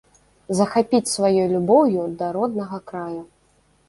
Захапіць 0.59 1.09
сваёй 1.15 1.45
любоўю 1.51 2.05
да 2.21 2.31
роднага 2.39 2.79
краю. 2.89 3.21